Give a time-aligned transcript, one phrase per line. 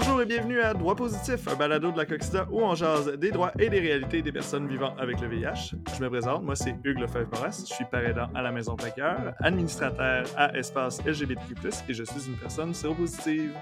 [0.00, 3.32] Bonjour et bienvenue à Droit Positif, un balado de la Coxida où on jase des
[3.32, 5.74] droits et des réalités des personnes vivant avec le VIH.
[5.96, 10.24] Je me présente, moi c'est Hugues Lefebvre-Moras, je suis parédant à la Maison Plaqueur, administrateur
[10.36, 11.54] à Espace LGBTQ+,
[11.88, 13.52] et je suis une personne séropositive.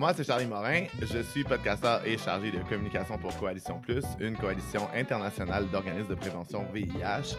[0.00, 0.84] Moi, c'est Charlie Morin.
[0.98, 6.14] Je suis podcasteur et chargé de communication pour Coalition Plus, une coalition internationale d'organismes de
[6.14, 7.36] prévention VIH.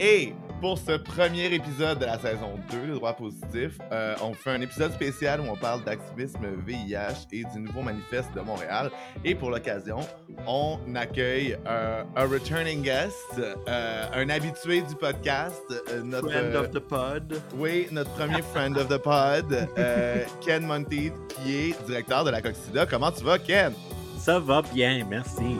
[0.00, 0.32] Et
[0.62, 4.62] pour ce premier épisode de la saison 2 de Droit Positif, euh, on fait un
[4.62, 8.90] épisode spécial où on parle d'activisme VIH et du nouveau manifeste de Montréal.
[9.22, 9.98] Et pour l'occasion,
[10.46, 15.62] on accueille euh, un returning guest, euh, un habitué du podcast,
[16.04, 17.42] notre friend of the pod.
[17.58, 19.68] Oui, notre premier friend of the pod,
[20.40, 22.86] Ken Monteith, qui est directeur de la Coxida.
[22.86, 23.72] Comment tu vas, Ken?
[24.18, 25.56] Ça va bien, merci.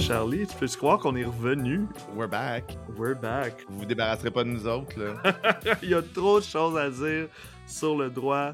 [0.00, 1.86] Charlie, tu peux croire qu'on est revenu?
[2.14, 2.78] We're back.
[2.96, 3.64] We're back.
[3.68, 5.74] Vous vous débarrasserez pas de nous autres, là.
[5.82, 7.26] Il y a trop de choses à dire
[7.66, 8.52] sur le droit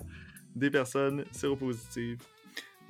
[0.56, 2.22] des personnes séropositives.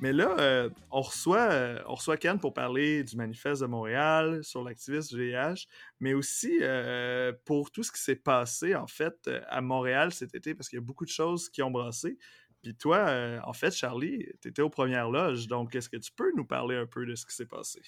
[0.00, 4.42] Mais là, euh, on, reçoit, euh, on reçoit Ken pour parler du manifeste de Montréal
[4.42, 5.66] sur l'activisme VIH,
[6.00, 10.54] mais aussi euh, pour tout ce qui s'est passé, en fait, à Montréal cet été,
[10.54, 12.18] parce qu'il y a beaucoup de choses qui ont brassé.
[12.62, 16.32] Puis toi, en fait, Charlie, tu étais aux premières loges, donc est-ce que tu peux
[16.34, 17.80] nous parler un peu de ce qui s'est passé?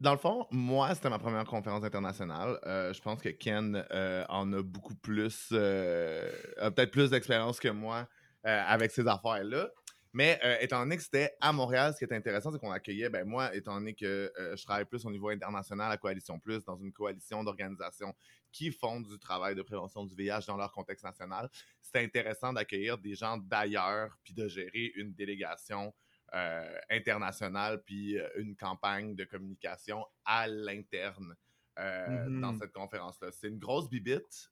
[0.00, 2.58] dans le fond, moi, c'était ma première conférence internationale.
[2.64, 3.84] je pense que Ken
[4.28, 8.06] en a beaucoup plus, a peut-être plus d'expérience que moi
[8.44, 9.70] avec ces affaires-là.
[10.12, 13.08] Mais euh, étant donné que c'était à Montréal, ce qui est intéressant, c'est qu'on accueillait,
[13.08, 16.64] ben moi, étant donné que euh, je travaille plus au niveau international à Coalition Plus,
[16.64, 18.12] dans une coalition d'organisations
[18.50, 21.48] qui font du travail de prévention du VIH dans leur contexte national,
[21.80, 25.94] c'était intéressant d'accueillir des gens d'ailleurs, puis de gérer une délégation
[26.34, 31.36] euh, internationale, puis une campagne de communication à l'interne
[31.76, 32.58] dans mm-hmm.
[32.58, 33.30] cette conférence-là.
[33.30, 34.50] C'est une grosse bibite,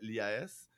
[0.00, 0.70] l'IAS,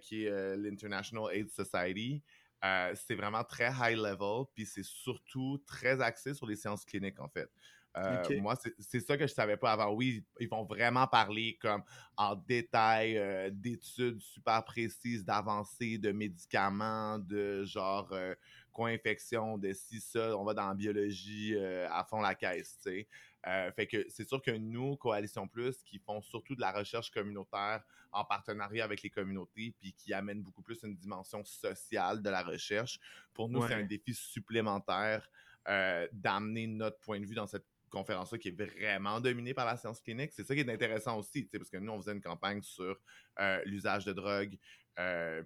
[0.00, 2.22] qui est l'International AIDS Society.
[2.64, 7.20] Euh, c'est vraiment très high level, puis c'est surtout très axé sur les sciences cliniques,
[7.20, 7.48] en fait.
[7.96, 9.92] Euh, moi, c'est ça que je savais pas avant.
[9.92, 11.82] Oui, ils vont vraiment parler comme
[12.16, 18.12] en détail euh, d'études super précises, d'avancées, de médicaments, de genre
[18.78, 21.56] co-infection, de si ça, on va dans la biologie
[21.90, 23.08] à fond la caisse, tu sais.
[23.46, 27.10] Euh, fait que c'est sûr que nous, Coalition Plus, qui font surtout de la recherche
[27.10, 32.30] communautaire en partenariat avec les communautés, puis qui amènent beaucoup plus une dimension sociale de
[32.30, 32.98] la recherche,
[33.34, 35.28] pour nous, c'est un défi supplémentaire
[35.68, 39.76] euh, d'amener notre point de vue dans cette conférence-là qui est vraiment dominée par la
[39.76, 40.32] science clinique.
[40.32, 42.98] C'est ça qui est intéressant aussi, parce que nous, on faisait une campagne sur
[43.40, 44.58] euh, l'usage de drogue,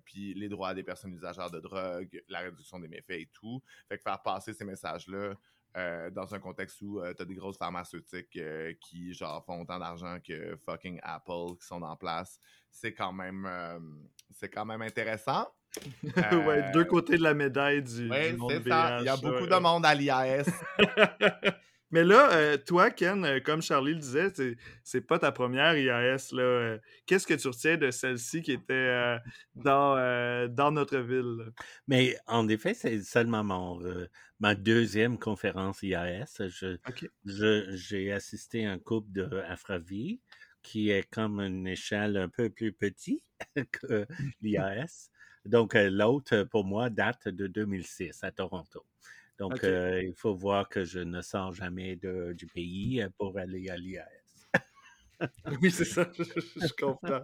[0.05, 3.63] puis les droits des personnes usagères de drogue, la réduction des méfaits et tout.
[3.89, 5.35] Fait que faire passer ces messages-là
[5.75, 9.63] euh, dans un contexte où euh, tu as des grosses pharmaceutiques euh, qui genre font
[9.63, 12.39] autant d'argent que fucking Apple qui sont en place,
[12.71, 13.49] c'est quand même
[14.31, 15.49] c'est quand même intéressant.
[16.05, 18.99] ouais, deux côtés de la médaille du, ouais, monde ça.
[19.01, 20.51] Il y a beaucoup de monde à l'IAS.
[21.93, 24.33] Mais là, euh, toi, Ken, euh, comme Charlie le disait,
[24.83, 26.31] c'est pas ta première IAS.
[26.33, 26.79] Euh.
[27.05, 29.19] Qu'est-ce que tu retiens de celle-ci qui était
[29.55, 31.53] dans, dans notre ville?
[31.87, 33.83] Mais en effet, c'est seulement mon,
[34.41, 36.41] ma deuxième conférence IAS.
[37.27, 40.21] J'ai assisté à un couple de Afravie
[40.63, 43.25] qui est comme une échelle un peu plus petite
[43.73, 44.07] que
[44.41, 45.11] l'IAS.
[45.45, 48.87] Donc, l'autre, pour moi, date de 2006 à Toronto.
[49.39, 53.39] Donc, euh, il faut voir que je ne sors jamais de, du pays euh, pour
[53.39, 54.07] aller à l'IAS.
[55.63, 57.23] oui, c'est ça, je, comprends.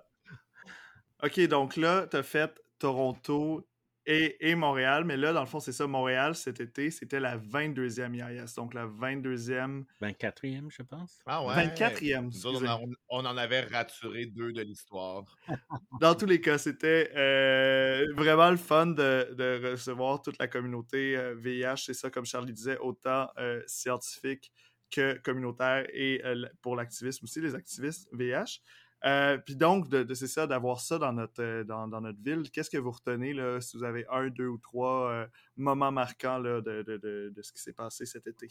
[1.23, 3.67] OK, donc là, tu as fait Toronto
[4.11, 8.15] et, Montréal, mais là, dans le fond, c'est ça, Montréal, cet été, c'était la 22e
[8.15, 9.85] IAS, donc la 22e...
[10.01, 11.19] 24e, je pense.
[11.27, 11.55] Ah ouais?
[11.55, 15.25] 24e, on, on, en avait raturé deux de l'histoire.
[16.01, 21.67] Dans tous les cas, c'était euh, vraiment le fun de, recevoir toute la communauté VIH,
[21.67, 24.51] euh, c'est ça, comme Charlie disait, autant euh, scientifique
[24.91, 26.23] que communautaire et
[26.63, 28.62] pour l'activisme aussi, les activistes VIH.
[29.05, 32.71] Euh, puis donc, de, c'est ça, d'avoir ça dans notre, euh, dans, notre ville, qu'est-ce
[32.71, 36.61] que vous retenez là, si vous avez un, deux ou trois euh, moments marquants là,
[36.61, 38.50] de, de, ce qui s'est passé cet été?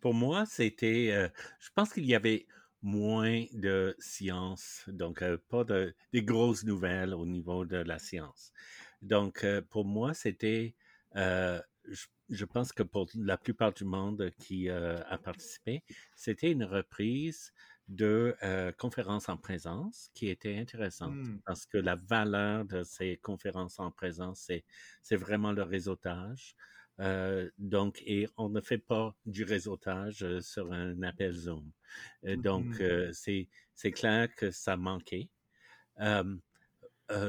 [0.00, 2.46] Pour moi, c'était, je pense qu'il y avait
[2.82, 8.52] moins de science, donc pas de, des grosses nouvelles au niveau de la science.
[9.00, 10.74] Donc, pour moi, c'était,
[11.14, 15.82] je, pense que pour la plupart du monde qui a participé,
[16.14, 17.52] c'était une reprise
[17.88, 21.40] de euh, conférences en présence qui était intéressante mmh.
[21.44, 24.64] parce que la valeur de ces conférences en présence, c'est,
[25.02, 26.56] c'est vraiment le réseautage.
[26.98, 31.70] Euh, donc, et on ne fait pas du réseautage sur un appel Zoom.
[32.22, 35.28] donc, mmh c'est, c'est clair que ça manquait.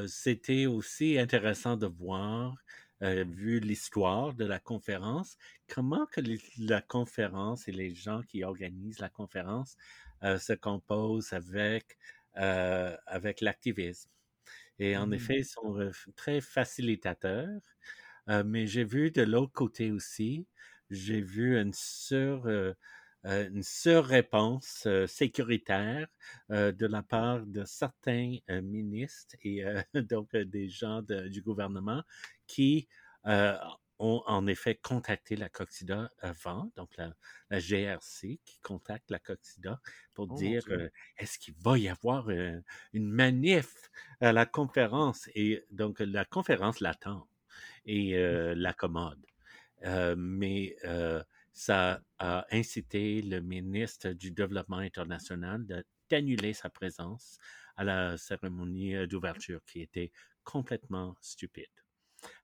[0.06, 2.56] c'était aussi intéressant de voir,
[3.00, 5.36] vu l'histoire de la conférence,
[5.68, 6.22] comment que
[6.58, 9.76] la conférence et les gens qui organisent la conférence
[10.22, 11.98] se composent avec,
[12.34, 14.10] avec l'activisme.
[14.78, 15.14] Et en mmh.
[15.14, 17.60] effet, ils sont très facilitateurs.
[18.44, 20.46] mais j'ai vu de l'autre côté aussi,
[20.90, 22.48] j'ai vu une sur,
[23.24, 26.06] une surréponse sécuritaire
[26.50, 29.64] de la part de certains ministres et
[29.94, 32.02] donc des gens du gouvernement
[32.46, 32.88] qui
[33.98, 37.14] ont en effet contacté la COXIDA avant, donc la,
[37.50, 39.80] GRC qui contacte la COXIDA
[40.14, 40.62] pour oh dire
[41.16, 43.90] est-ce qu'il va y avoir une manif
[44.20, 45.28] à la conférence?
[45.34, 47.28] Et donc la conférence l'attend
[47.86, 48.52] et mmh.
[48.52, 49.24] l'accommode.
[50.16, 50.76] mais
[51.52, 55.66] ça a incité le ministre du Développement international
[56.08, 57.38] d'annuler sa présence
[57.76, 60.12] à la cérémonie d'ouverture qui était
[60.44, 61.66] complètement stupide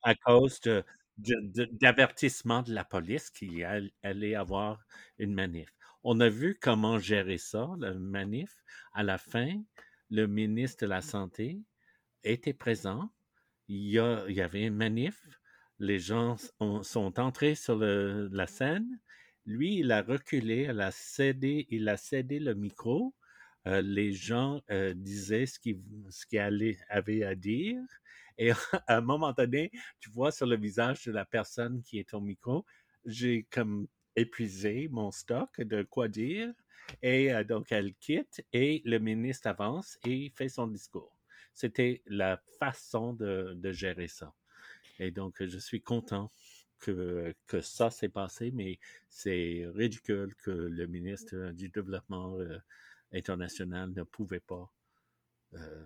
[0.02, 0.84] à cause de,
[1.16, 3.64] d'avertissement de, la police qu'il
[4.02, 4.84] allait avoir
[5.18, 5.68] une manif.
[6.02, 8.62] On a vu comment gérer ça, la manif.
[8.92, 9.62] À la fin,
[10.10, 11.60] le ministre de la Santé
[12.24, 13.10] était présent.
[13.68, 15.26] Il y, avait une manif.
[15.78, 16.36] Les gens
[16.82, 18.86] sont entrés sur la scène.
[19.46, 23.14] Lui, il a reculé, il a cédé, il a cédé le micro.
[23.66, 27.80] Euh, les gens euh, disaient ce qu'ils avaient à dire.
[28.36, 28.50] Et
[28.86, 29.70] à un moment donné,
[30.00, 32.66] tu vois sur le visage de la personne qui est au micro,
[33.06, 36.52] j'ai comme épuisé mon stock de quoi dire.
[37.02, 41.16] Et euh, donc, elle quitte et le ministre avance et fait son discours.
[41.54, 44.34] C'était la façon de, gérer ça.
[44.98, 46.30] Et donc, je suis content
[46.80, 48.78] que, ça s'est passé, mais
[49.08, 52.36] c'est ridicule que le ministre du Développement
[53.14, 54.70] international ne pouvait pas
[55.54, 55.84] euh,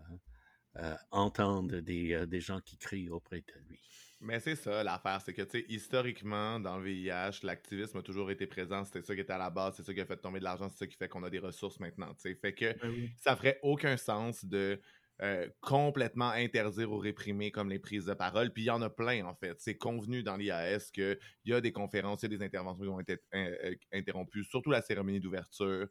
[0.76, 3.80] euh, entendre des, euh, des, gens qui crient auprès de lui.
[4.20, 8.30] Mais c'est ça l'affaire, c'est que tu sais, historiquement, dans le VIH, l'activisme a toujours
[8.30, 10.40] été présent, c'était ça qui était à la base, c'est ça qui a fait tomber
[10.40, 12.14] de l'argent, c'est ça qui fait qu'on a des ressources maintenant.
[12.14, 12.34] Tu sais.
[12.34, 14.80] Fait que ben ça ferait aucun sens de
[15.20, 18.52] euh, complètement interdire ou réprimer comme les prises de parole.
[18.52, 19.56] Puis il y en a plein, en fait.
[19.60, 22.88] C'est convenu dans l'IAS qu'il y a des conférences, il y a des interventions qui
[22.88, 23.18] ont été
[23.92, 25.88] interrompues, surtout la cérémonie d'ouverture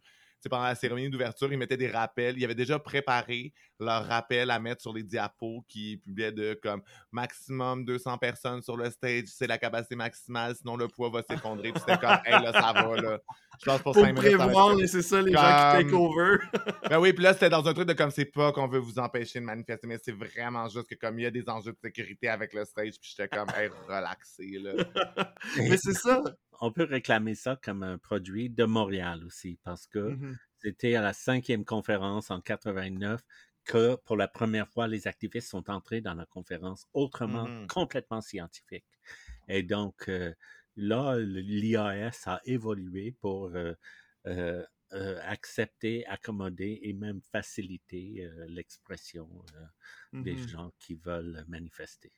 [0.50, 2.38] pendant la cérémonie d'ouverture, ils mettaient des rappels.
[2.38, 6.82] Ils avaient déjà préparé leur rappel à mettre sur les diapos qui publiaient de comme
[7.12, 11.72] maximum 200 personnes sur le stage, c'est la capacité maximale, sinon le poids va s'effondrer.
[11.72, 13.20] Puis c'était comme, hey, là, ça va, là.
[13.60, 16.38] Je pense pour, pour prévoir, c'est ça, les gens qui take over.
[16.90, 19.00] ben oui, puis là, c'était dans un truc de comme, c'est pas qu'on veut vous
[19.00, 21.80] empêcher de manifester, mais c'est vraiment juste que comme il y a des enjeux de
[21.84, 24.74] sécurité avec le stage, puis j'étais comme, hey, relaxé, là.
[25.58, 26.22] mais c'est ça
[26.62, 31.02] on peut réclamer ça comme un produit de Montréal aussi, parce que mmh c'était à
[31.04, 33.22] la cinquième conférence en 89
[33.64, 38.22] que pour la première fois, les activistes sont entrés dans la conférence autrement, mmh complètement
[38.22, 38.86] scientifique.
[39.48, 40.34] Et donc, euh,
[40.76, 43.74] là, l'IAS a évolué pour euh,
[44.26, 44.66] euh,
[45.22, 49.30] accepter, accommoder et même faciliter l'expression
[50.14, 52.12] des mmh gens qui veulent manifester.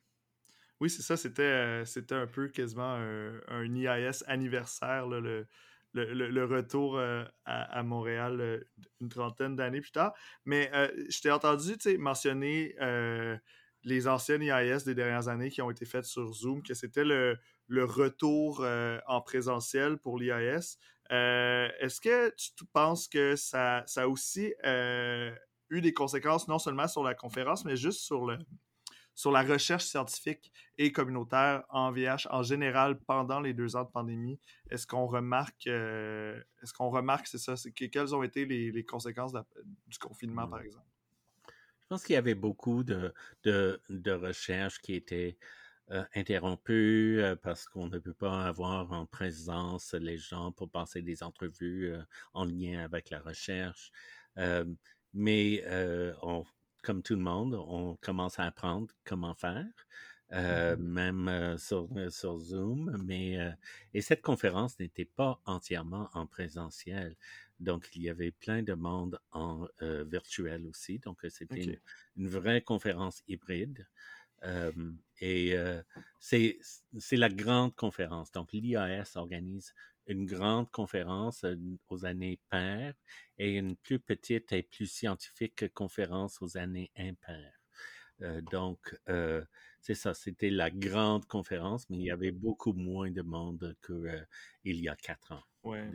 [0.80, 1.16] Oui, c'est ça.
[1.16, 5.46] C'était, euh, un peu quasiment un, IAS anniversaire, le,
[5.92, 8.64] le, retour euh, à, Montréal euh,
[9.00, 10.14] une trentaine d'années plus tard.
[10.46, 10.70] Mais
[11.08, 12.74] je t'ai entendu mentionner
[13.82, 17.38] les anciennes IAS des dernières années qui ont été faites sur Zoom, que c'était le,
[17.68, 18.64] retour
[19.06, 20.78] en présentiel pour l'IAS.
[21.10, 24.54] est-ce que tu penses que ça, ça a aussi
[25.70, 28.38] eu des conséquences non seulement sur la conférence, mais juste sur le,
[29.14, 33.90] sur la recherche scientifique et communautaire en VIH en général pendant les deux ans de
[33.90, 34.38] pandémie.
[34.70, 39.98] Est-ce qu'on remarque, euh, est-ce qu'on remarque, c'est ça, quelles ont été les, conséquences du
[39.98, 40.86] confinement, par exemple?
[41.46, 43.12] Je pense qu'il y avait beaucoup de,
[43.42, 45.36] de, recherches qui étaient
[45.90, 51.02] euh, interrompues euh, parce qu'on ne peut pas avoir en présence les gens pour passer
[51.02, 51.92] des entrevues
[52.32, 53.90] en lien avec la recherche.
[55.12, 55.64] mais
[56.22, 56.44] on,
[56.82, 59.66] comme tout le monde, on commence à apprendre comment faire,
[60.32, 62.96] euh, mmh même euh, sur, euh, sur, Zoom.
[63.04, 63.38] Mais,
[63.94, 67.16] et cette conférence n'était pas entièrement en présentiel.
[67.58, 70.98] Donc, il y avait plein de monde en virtuel aussi.
[70.98, 71.78] Donc, c'était
[72.16, 73.86] une, vraie conférence hybride.
[75.20, 75.56] et
[76.20, 78.32] c'est la grande conférence.
[78.32, 79.74] Donc, l'IAS organise
[80.10, 81.44] une grande conférence
[81.88, 82.94] aux années paires
[83.38, 87.60] et une plus petite et plus scientifique conférence aux années impaires.
[88.22, 89.44] Euh, donc, euh,
[89.80, 94.26] c'est ça, c'était la grande conférence, mais il y avait beaucoup moins de monde qu'il
[94.64, 95.88] il y a quatre ans, ouais.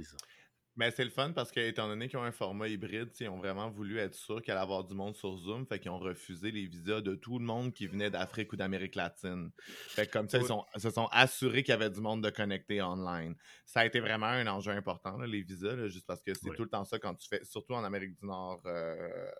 [0.78, 3.70] Mais c'est le fun parce qu'étant donné qu'ils ont un format hybride, ils ont vraiment
[3.70, 5.66] voulu être sûrs qu'il allait avoir du monde sur Zoom.
[5.66, 8.96] Fait qu'ils ont refusé les visas de tout le monde qui venait d'Afrique ou d'Amérique
[8.96, 9.52] latine.
[9.58, 12.30] Fait que comme ça, ils sont, se sont assurés qu'il y avait du monde de
[12.30, 13.36] connecté online.
[13.66, 16.70] Ça a été vraiment un enjeu important, les visas, juste parce que c'est tout le
[16.70, 19.32] temps ça quand tu fais, surtout en Amérique du Nord, euh,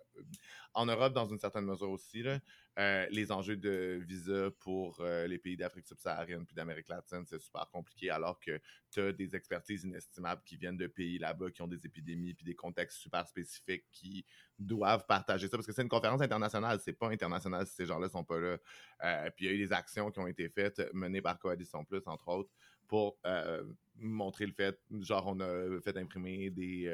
[0.72, 2.22] en Europe dans une certaine mesure aussi.
[2.22, 2.38] Là,
[2.78, 7.40] euh, les enjeux de visa pour euh, les pays d'Afrique subsaharienne puis d'Amérique latine, c'est
[7.40, 11.18] super compliqué alors que tu as des expertises inestimables qui viennent de pays
[11.54, 14.24] qui ont des épidémies puis des contextes super spécifiques qui
[14.58, 18.08] doivent partager ça parce que c'est une conférence internationale, c'est pas international si ces gens-là
[18.08, 18.56] sont pas là.
[19.04, 21.84] Euh, puis il y a eu des actions qui ont été faites menées par Coalition
[21.84, 22.50] Plus entre autres
[22.88, 23.18] pour
[23.98, 26.88] montrer le fait, genre on a fait imprimer des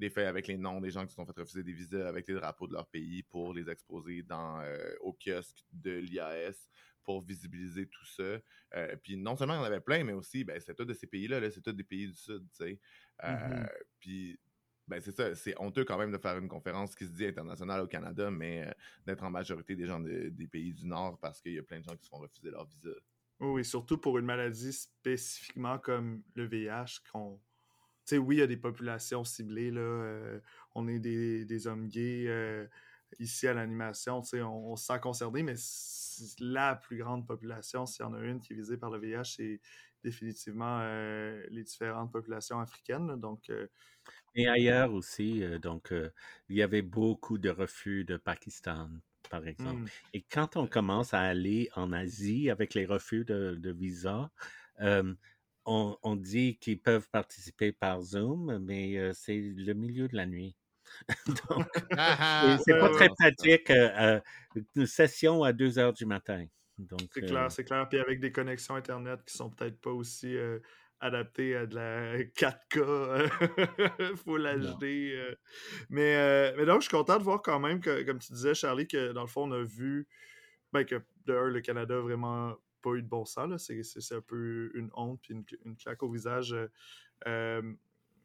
[0.00, 2.26] des faits avec les noms des gens qui se sont fait refuser des visas avec
[2.26, 6.68] les drapeaux de leur pays pour les exposer dans, euh, au kiosque de l'IAS
[7.04, 8.38] pour visibiliser tout ça.
[8.74, 10.94] Euh, puis non seulement il y en avait plein, mais aussi, ben, c'est tout de
[10.94, 12.80] ces pays-là, -là, c'est tout des pays du Sud, tu sais.
[13.24, 13.68] Euh, mm-hmm.
[13.98, 14.40] Puis
[14.86, 17.80] ben c'est ça, c'est honteux quand même de faire une conférence qui se dit internationale
[17.80, 18.74] au Canada, mais
[19.06, 21.84] d'être en majorité des gens des pays du Nord parce qu'il y a plein de
[21.84, 22.90] gens qui se font refuser leur visa.
[23.38, 27.40] Oui, surtout pour une maladie spécifiquement comme le VIH qu'on
[28.18, 29.80] oui, il y a des populations ciblées, là.
[29.80, 30.40] Euh,
[30.74, 32.66] on est des, hommes gays euh,
[33.18, 35.54] ici à l'animation, on, on, se sent concerné, mais
[36.40, 39.36] la plus grande population, s'il y en a une qui est visée par le VIH,
[39.36, 39.60] c'est
[40.02, 43.20] définitivement euh, les différentes populations africaines.
[43.20, 43.50] donc,
[44.34, 45.92] Et ailleurs aussi, donc,
[46.48, 48.88] il y avait beaucoup de refus de Pakistan,
[49.28, 49.82] par exemple.
[49.82, 49.88] Mmh.
[50.14, 54.30] Et quand on commence à aller en Asie avec les refus de, de visa,
[55.66, 60.56] on, dit qu'ils peuvent participer par Zoom, mais euh, c'est le milieu de la nuit.
[61.48, 61.66] Donc,
[61.96, 63.70] ah, c'est pas très pratique.
[63.70, 64.20] Euh,
[64.74, 66.44] une session à 2 heures du matin.
[67.12, 67.88] C'est clair, euh c'est clair.
[67.88, 70.36] Puis avec des connexions Internet qui sont peut-être pas aussi
[71.00, 75.36] adaptées à de la 4K, full HD.
[75.88, 78.88] Mais, mais donc, je suis content de voir quand même que, comme tu disais, Charlie,
[78.88, 80.08] que dans le fond, on a vu
[80.72, 83.70] ben, que de le Canada a vraiment pas eu de bon sens.
[83.82, 86.68] C'est un peu une honte puis une, claque au visage euh,
[87.26, 87.62] euh,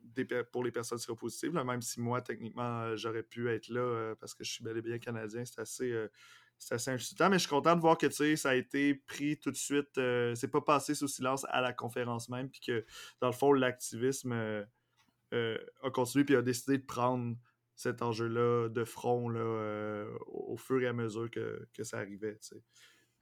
[0.06, 1.54] des, pour les personnes séropositives.
[1.54, 4.78] Là, même si moi, techniquement, j'aurais pu être là euh, parce que je suis bel
[4.78, 6.08] et bien canadien, c'est assez.
[6.58, 9.52] c'est assez insultant, mais je suis content de voir que ça a été pris tout
[9.52, 10.00] de suite.
[10.36, 12.86] c'est pas passé sous silence à la conférence même, puis que
[13.20, 14.32] dans le fond, l'activisme
[15.32, 17.36] a continué puis a décidé de prendre
[17.76, 22.40] cet enjeu-là de front là, au, fur et à mesure que, que ça arrivait.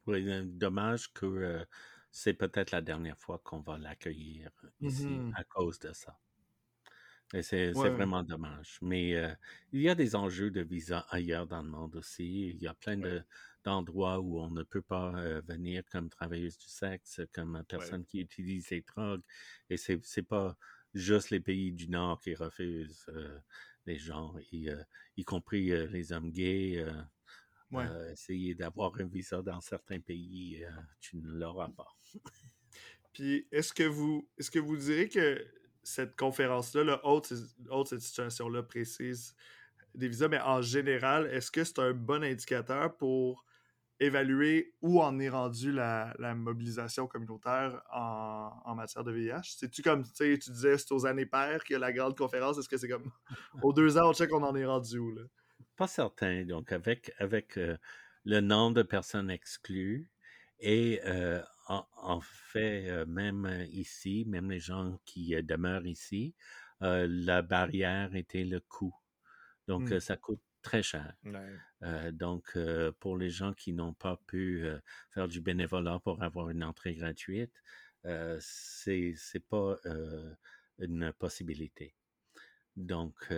[0.06, 1.66] Oui, dommage que euh,
[2.12, 6.20] c'est peut-être la dernière fois qu'on va l'accueillir ici mmh à cause de ça.
[7.34, 8.78] Et c'est vraiment dommage.
[8.82, 9.30] Mais euh,
[9.72, 12.50] il y a des enjeux de visa ailleurs dans le monde aussi.
[12.50, 12.98] Il y a plein
[13.64, 18.20] d'endroits où on ne peut pas euh, venir comme travailleuse du sexe, comme personne qui
[18.20, 19.24] utilise les drogues.
[19.70, 20.56] Et c'est n'est pas
[20.94, 23.08] juste les pays du Nord qui refusent
[23.86, 24.70] les gens, y,
[25.18, 26.86] y compris les hommes gays.
[27.82, 31.88] Euh, essayer d'avoir un visa dans certains pays, euh, tu ne l'auras pas.
[33.14, 35.46] Puis, est-ce que vous est-ce que vous direz que
[35.84, 37.28] cette conférence-là, là, haute,
[37.88, 39.36] cette situation-là précise
[39.96, 43.46] des visas, mais en général, est-ce que c'est un bon indicateur pour
[44.00, 49.56] évaluer où en est rendue la, mobilisation communautaire en, matière de VIH?
[49.58, 52.70] C'est-tu comme, tu disais, c'est aux années paires qu'il y a la grande conférence, est-ce
[52.70, 53.12] que c'est comme,
[53.62, 55.16] aux deux ans, on check on en est rendu où?
[55.76, 56.44] Pas certain.
[56.46, 57.78] Donc, avec, avec euh,
[58.26, 60.10] le nombre de personnes exclues
[60.60, 66.36] et euh, en, fait, euh, même ici, même les gens qui demeurent ici,
[66.82, 68.94] la barrière était le coût.
[69.68, 70.02] Donc, mmh.
[70.02, 71.14] ça coûte très cher.
[72.12, 72.58] donc,
[73.00, 74.66] pour les gens qui n'ont pas pu
[75.12, 77.54] faire du bénévolat pour avoir une entrée gratuite,
[78.40, 79.16] c'est
[79.50, 79.78] pas
[80.80, 81.96] une possibilité.
[82.76, 83.32] Donc,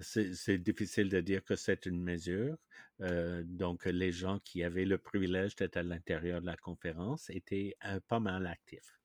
[0.00, 2.56] c'est difficile de dire que c'est une mesure.
[3.00, 7.76] Euh, donc, les gens qui avaient le privilège d'être à l'intérieur de la conférence étaient
[7.84, 8.98] euh, pas mal actifs.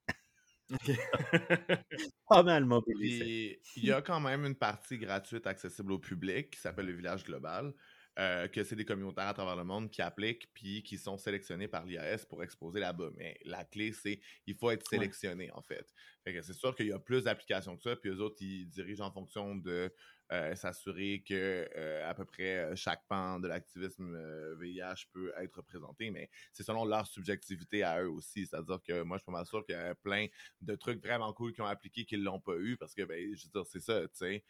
[2.29, 3.61] pas mal mobilisés.
[3.75, 7.23] Il y a quand même une partie gratuite accessible au public qui s'appelle le village
[7.23, 7.73] global.
[8.19, 11.67] Euh, que c'est des communautaires à travers le monde qui appliquent puis qui sont sélectionnés
[11.67, 13.09] par l'IAS pour exposer là-bas.
[13.15, 15.91] Mais la clé, c'est il faut être sélectionné, en fait.
[16.23, 19.11] c'est sûr qu'il y a plus d'applications que ça, puis eux autres, ils dirigent en
[19.11, 19.91] fonction de
[20.31, 24.15] euh, s'assurer que euh, à peu près chaque pan de l'activisme
[24.59, 28.45] VIH peut être représenté, mais c'est selon leur subjectivité à eux aussi.
[28.45, 30.27] C'est-à-dire que moi, je suis pas mal sûr qu'il y a plein
[30.61, 33.45] de trucs vraiment cool qui ont appliqué qui l'ont pas eu parce que, ben, je
[33.45, 34.45] veux dire, c'est ça, tu sais.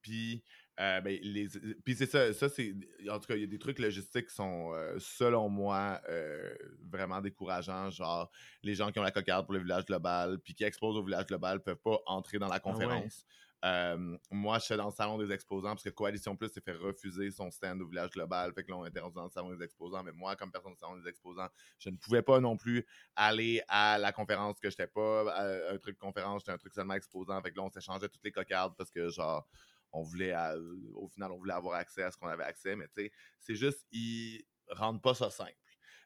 [0.00, 0.44] puis
[0.78, 1.48] Euh, ben, les...
[1.84, 2.74] Puis c'est ça, ça c'est.
[3.08, 6.54] En tout cas, il y a des trucs logistiques qui sont, euh, selon moi, euh,
[6.82, 7.90] vraiment décourageants.
[7.90, 8.30] Genre,
[8.62, 11.26] les gens qui ont la cocarde pour le village global, puis qui exposent au village
[11.26, 12.72] global, peuvent pas entrer dans la Ah ouais.
[12.72, 13.24] conférence.
[13.64, 16.74] Euh, moi, je suis dans le salon des exposants parce que Coalition Plus s'est fait
[16.76, 18.52] refuser son stand au village global.
[18.52, 20.02] Fait que là, on était dans le salon des exposants.
[20.04, 23.62] Mais moi, comme personne du salon des exposants, je ne pouvais pas non plus aller
[23.68, 25.32] à la conférence que j'étais pas.
[25.32, 27.40] à un truc de conférence, j'étais un truc seulement exposant.
[27.42, 29.48] Fait que là, on s'échangeait toutes les cocardes parce que, genre,
[29.96, 30.56] on voulait, à-
[30.94, 32.76] au final, on voulait avoir accès à ce qu'on avait accès.
[32.76, 35.54] Mais tu c'est juste, ils rendent pas ça simple.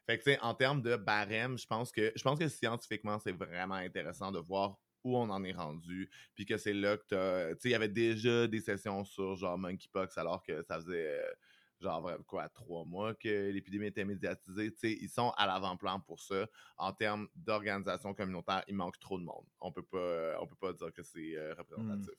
[0.05, 3.75] Fait que, en termes de barème, je pense que, je pense que scientifiquement, c'est vraiment
[3.75, 7.53] intéressant de voir où on en est rendu, puis que c'est là que.
[7.53, 11.19] Tu sais, il y avait déjà des sessions sur, genre, monkeypox, alors que ça faisait,
[11.19, 11.31] euh,
[11.79, 14.71] genre, quoi, trois mois que l'épidémie était médiatisée.
[14.71, 16.47] Tu sais, ils sont à l'avant-plan pour ça.
[16.77, 19.45] En termes d'organisation communautaire, il manque trop de monde.
[19.59, 22.13] On peut pas, on peut pas dire que c'est euh, représentatif.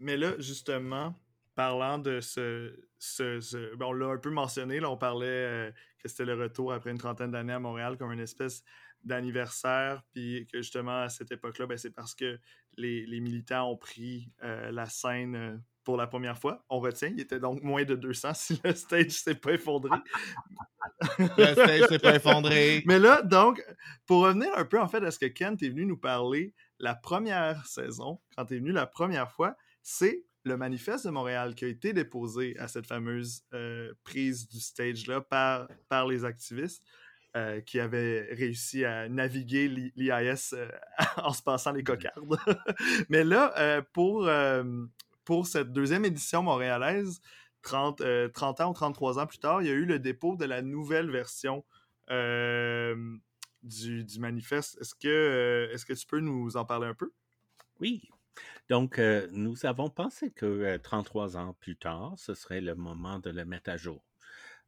[0.00, 1.14] Mais là, justement,
[1.54, 2.74] parlant de ce.
[2.98, 6.34] ce, ce- ben, on l'a un peu mentionné, là, on parlait euh, que c'était le
[6.34, 8.64] retour après une trentaine d'années à Montréal comme une espèce
[9.04, 12.38] d'anniversaire, puis que justement, à cette époque-là, ben, c'est parce que
[12.76, 16.64] les, les militants ont pris euh, la scène euh, pour la première fois.
[16.68, 19.98] On retient, il était donc moins de 200 si le stage s'est pas effondré.
[21.18, 22.82] Le stage s'est pas effondré.
[22.86, 23.62] Mais là, donc,
[24.06, 26.94] pour revenir un peu en fait à ce que Kent est venu nous parler la
[26.94, 31.64] première saison, quand tu es venu la première fois, c'est le manifeste de Montréal qui
[31.66, 36.82] a été déposé à cette fameuse euh, prise du stage-là par, par les activistes
[37.36, 40.68] euh, qui avaient réussi à naviguer l'I- l'IAS euh,
[41.18, 42.38] en se passant les cocardes.
[43.10, 44.28] Mais là, pour,
[45.24, 47.20] pour cette deuxième édition montréalaise,
[47.62, 50.36] 30, euh, 30 ans ou 33 ans plus tard, il y a eu le dépôt
[50.36, 51.64] de la nouvelle version
[53.62, 54.78] du, du manifeste.
[54.80, 57.12] Est-ce que, est-ce que tu peux nous en parler un peu?
[57.80, 58.08] Oui.
[58.68, 63.18] Donc, euh, nous avons pensé que euh, 33 ans plus tard, ce serait le moment
[63.18, 64.04] de le mettre à jour.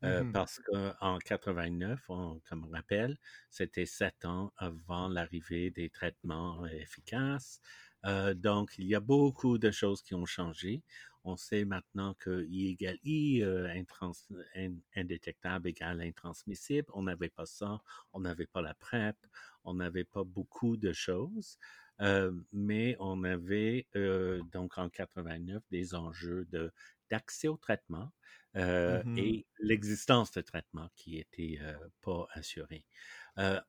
[0.05, 0.33] Euh, Mhm.
[0.33, 3.19] Parce qu'en 89, on- comme on rappelle,
[3.51, 7.61] c'était sept ans avant l'arrivée des traitements euh, efficaces.
[8.07, 10.85] Euh, donc, il y a beaucoup de choses qui ont changé.
[11.25, 14.13] On sait maintenant que I égale I, euh, intrans-
[14.57, 16.89] in- indétectable égale intransmissible.
[16.95, 17.81] On n'avait pas ça,
[18.13, 19.17] on n'avait pas la PrEP,
[19.65, 21.59] on n'avait pas beaucoup de choses.
[22.03, 26.73] Euh, mais on avait euh, donc en 89 des enjeux de
[27.11, 28.11] d'accès au traitement
[28.57, 29.13] euh, Mhm.
[29.17, 31.59] et l'existence de traitement qui était
[32.03, 32.87] pas assurée.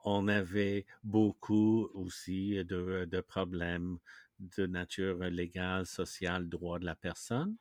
[0.05, 3.99] On avait beaucoup aussi de, de problèmes
[4.39, 7.57] de nature légale, sociale, droit de la personne.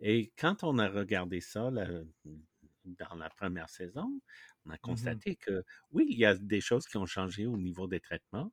[0.00, 1.70] Et quand on a regardé ça
[2.84, 4.20] dans la première saison,
[4.66, 7.86] on a constaté que oui, il y a des choses qui ont changé au niveau
[7.86, 8.52] des traitements,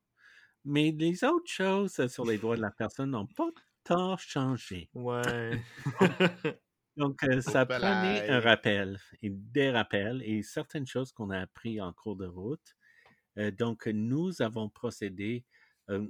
[0.64, 3.48] mais les autres choses sur les droits de la personne n'ont pas
[3.84, 4.88] tant changé.
[4.94, 5.62] Ouais.
[6.96, 11.80] Donc, euh, ça prenait un rappel et des rappels et certaines choses qu'on a appris
[11.80, 12.76] en cours de route.
[13.38, 15.44] Euh, donc, nous avons procédé
[15.88, 16.06] euh,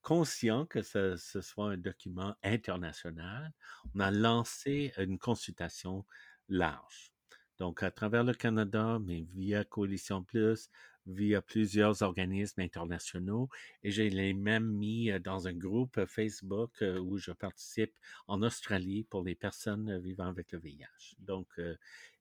[0.00, 3.52] conscient que ce, ce soit un document international.
[3.94, 6.06] On a lancé une consultation
[6.48, 7.12] large.
[7.58, 10.70] Donc, à travers le Canada, mais via Coalition Plus,
[11.06, 13.48] via plusieurs organismes internationaux.
[13.82, 17.94] Et j'ai les même mis dans un groupe Facebook où je participe
[18.26, 21.16] en Australie pour les personnes vivant avec le VIH.
[21.18, 21.48] Donc,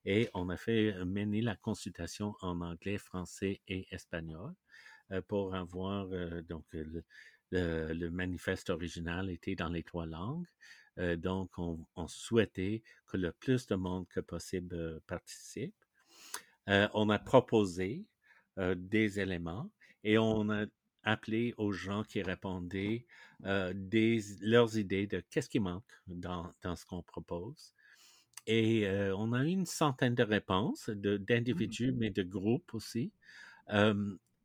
[0.06, 4.54] et on a fait mener la consultation en anglais, français et espagnol
[5.28, 6.08] pour avoir
[6.48, 6.66] donc
[7.52, 10.48] le, manifeste original était dans les trois langues.
[10.98, 15.76] Donc, on, souhaitait que le plus de monde que possible participe.
[16.68, 18.06] On a proposé
[18.60, 19.70] euh, des éléments
[20.04, 20.66] et on a
[21.04, 23.06] appelé aux gens qui répondaient
[23.46, 27.74] euh, des, leurs idées de qu'est-ce qui manque dans, dans ce qu'on propose.
[28.48, 33.12] Et euh, on a eu une centaine de réponses de- d'individus, mais de groupes aussi.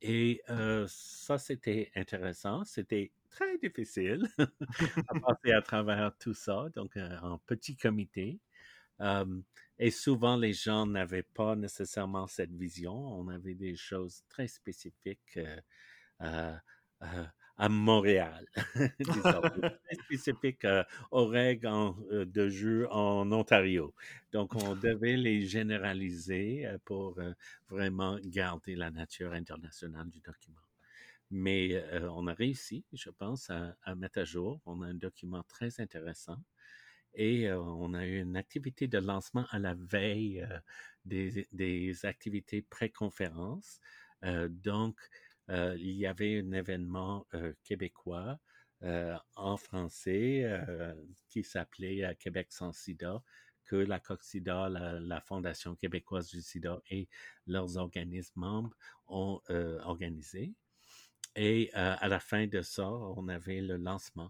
[0.00, 0.42] Et
[0.86, 2.64] ça, c'était intéressant.
[2.64, 4.26] C'était très difficile
[5.08, 8.40] à passer à travers tout ça, donc en petit comité.
[9.78, 12.94] Et souvent, les gens n'avaient pas nécessairement cette vision.
[12.94, 15.60] On avait des choses très spécifiques euh,
[16.22, 16.54] euh,
[17.02, 17.24] euh,
[17.56, 18.46] à Montréal,
[19.84, 23.94] très spécifiques euh, aux règles en- de jeu en Ontario.
[24.32, 27.18] Donc, on devait les généraliser pour
[27.68, 30.60] vraiment garder la nature internationale du document.
[31.30, 34.60] Mais on a réussi, je pense, à, à mettre à jour.
[34.66, 36.38] On a un document très intéressant.
[37.14, 40.46] Et on a eu une activité de lancement à la veille
[41.04, 43.80] des, activités pré-conférence.
[44.22, 44.98] Donc,
[45.48, 47.26] il y avait un événement
[47.64, 48.38] québécois
[49.36, 50.44] en français
[51.28, 53.22] qui s'appelait Québec sans sida,
[53.64, 57.08] que la COXIDA, la, Fondation québécoise du sida et
[57.46, 58.76] leurs organismes membres
[59.08, 59.40] ont
[59.82, 60.54] organisé.
[61.36, 64.28] Et à la fin de ça, on avait le lancement.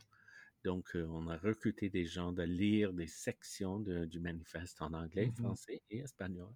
[0.68, 5.34] Donc, on a recruté des gens de lire des sections du manifeste en anglais, mmh
[5.34, 6.52] français et espagnol.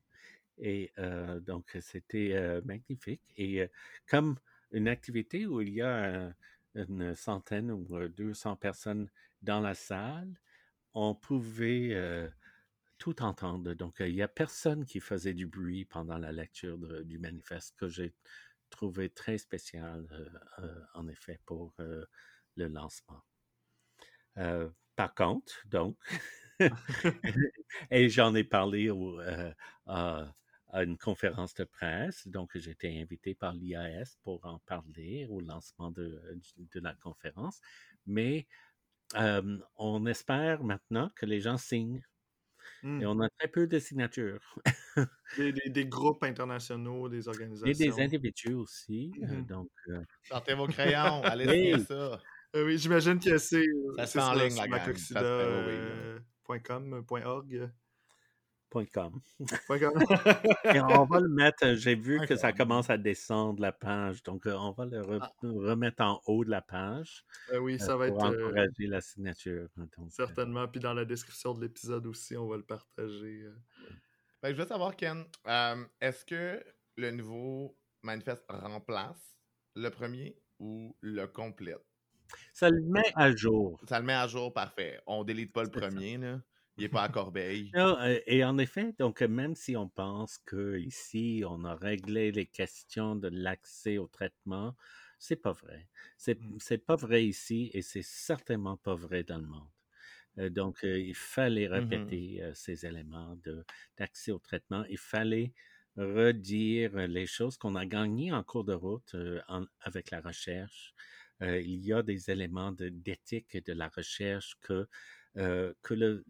[0.58, 0.92] Et
[1.40, 3.22] donc, c'était magnifique.
[3.38, 3.66] Et
[4.06, 4.38] comme
[4.70, 6.34] une activité où il y a
[6.74, 10.34] une centaine ou 200 personnes dans la salle,
[10.92, 12.30] on pouvait
[12.98, 13.72] tout entendre.
[13.72, 17.88] Donc, il n'y a personne qui faisait du bruit pendant la lecture du manifeste que
[17.88, 18.14] j'ai
[18.68, 20.06] trouvé très spécial,
[20.94, 21.74] en effet, pour
[22.56, 23.22] le lancement.
[24.34, 25.96] Par contre, donc,
[27.90, 28.90] et j'en ai parlé
[29.86, 30.32] à,
[30.72, 32.26] à une conférence de presse.
[32.26, 36.20] Donc, j'ai été invité par l'IAS pour en parler au lancement de,
[36.58, 37.60] de la conférence.
[38.06, 38.46] Mais
[39.76, 42.02] on espère maintenant que les gens signent.
[42.84, 43.06] Et mmh.
[43.06, 44.56] on a très peu de signatures.
[45.36, 47.66] des, groupes internationaux, des organisations.
[47.66, 49.12] Et des individus aussi.
[49.20, 49.68] Mmh donc,
[50.24, 52.20] Sortez vos crayons, allez signer ça.
[52.54, 53.66] Oui, j'imagine que c'est.
[53.96, 54.66] Ça se fait en ligne, la
[57.26, 57.72] .org.
[58.94, 59.20] Com.
[59.38, 64.46] Et on va le mettre, j'ai vu que ça commence à descendre la page, donc
[64.46, 65.30] on va le ah.
[65.42, 67.26] remettre en haut de la page.
[67.60, 69.68] oui, ça va pour encourager la signature.
[70.08, 73.44] certainement, puis dans la description de l'épisode aussi, on va le partager.
[74.42, 75.26] Ben, je veux savoir, Ken,
[76.00, 76.64] est-ce que
[76.96, 79.36] le nouveau manifeste remplace
[79.74, 81.91] le premier ou le complète?
[82.52, 83.80] Ça le met à jour.
[83.88, 85.00] Ça le met à jour, parfait.
[85.06, 86.40] On délite pas le premier, là.
[86.76, 87.70] Il n'est pas à Corbeil.
[88.26, 93.28] et en effet, donc même si on pense qu'ici, on a réglé les questions de
[93.28, 94.74] l'accès au traitement,
[95.18, 95.88] c'est pas vrai.
[96.16, 96.56] C'est, mmh.
[96.58, 100.50] c'est pas vrai ici et c'est certainement pas vrai dans le monde.
[100.50, 103.36] donc, il fallait mmh répéter ces éléments
[103.98, 104.84] d'accès au traitement.
[104.88, 105.52] Il fallait
[105.96, 109.14] redire les choses qu'on a gagnées en cours de route
[109.82, 110.94] avec la recherche.
[111.42, 114.86] Il y a des éléments de, d'éthique de la recherche que,
[115.34, 116.24] que le,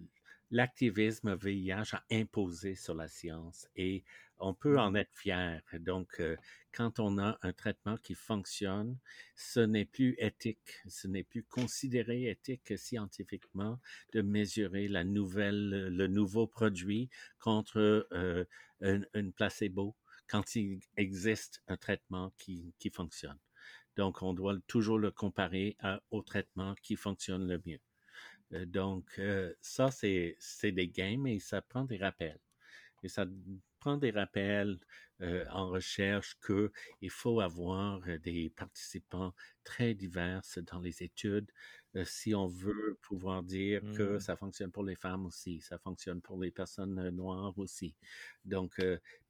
[0.52, 4.04] l'activisme VIH a imposé sur la science et
[4.38, 4.96] on peut en mmh.
[4.96, 5.62] être fier.
[5.80, 6.36] Donc, euh,
[6.72, 8.98] quand on a un traitement qui fonctionne,
[9.34, 13.80] ce n'est plus éthique, ce n'est plus considéré éthique scientifiquement
[14.12, 18.44] de mesurer la nouvelle, le nouveau produit contre euh,
[18.80, 19.94] une, placebo
[20.28, 23.38] quand il existe un traitement qui, qui fonctionne.
[23.96, 25.76] Donc, on doit toujours le comparer
[26.10, 27.80] au traitement qui fonctionne le mieux.
[28.54, 32.38] Euh, donc, euh, ça, c'est des games et ça prend des rappels.
[33.02, 33.26] Et ça
[33.80, 34.78] prend des rappels
[35.22, 39.32] euh, en recherche qu'il faut avoir des participants
[39.64, 41.50] très divers dans les études
[42.04, 44.20] si on veut pouvoir dire que mmh.
[44.20, 47.94] ça fonctionne pour les femmes aussi, ça fonctionne pour les personnes noires aussi.
[48.46, 48.80] Donc,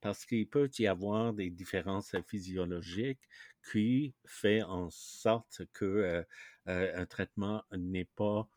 [0.00, 3.28] parce qu'il peut y avoir des différences physiologiques
[3.72, 6.24] qui fait en sorte que
[6.66, 8.48] un traitement n'est pas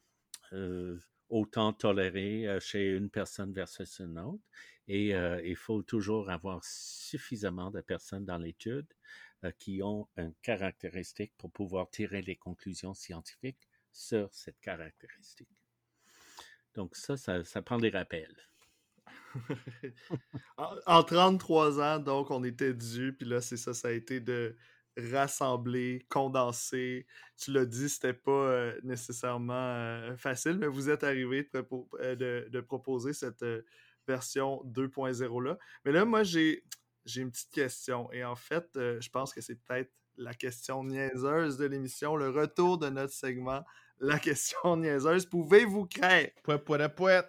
[0.54, 0.98] euh,
[1.30, 4.44] autant toléré euh, chez une personne versus une autre.
[4.88, 8.88] Et euh, il faut toujours avoir suffisamment de personnes dans l'étude
[9.60, 15.50] qui ont une caractéristique pour pouvoir tirer les conclusions scientifiques sur cette caractéristique.
[16.74, 18.36] Donc ça, ça, prend des rappels.
[20.58, 24.20] en, en, 33 ans, donc, on était dû, puis là, c'est ça, ça a été
[24.20, 24.58] de
[24.98, 27.06] rassembler, condenser.
[27.38, 32.62] Tu l'as dit, c'était pas euh, nécessairement euh, facile, mais vous êtes arrivé euh, de,
[32.62, 33.46] proposer cette
[34.08, 35.58] version 2.0 là.
[35.84, 36.62] Mais là, moi, j'ai
[37.16, 38.12] une petite question.
[38.12, 42.78] Et en fait, je pense que c'est peut-être la question niaiseuse de l'émission, le retour
[42.78, 43.64] de notre segment,
[44.00, 45.26] la question niaiseuse.
[45.26, 46.34] Pouvez-vous créer?
[46.44, 47.22] Pouet, pouet, pouet.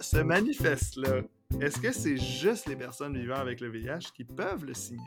[0.00, 1.22] Ce manifeste-là,
[1.60, 5.00] est-ce que c'est juste les personnes vivant avec le VIH qui peuvent le signer?